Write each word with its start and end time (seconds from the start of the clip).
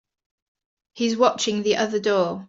He's 0.93 1.15
watching 1.15 1.61
the 1.61 1.75
other 1.77 1.99
door. 1.99 2.39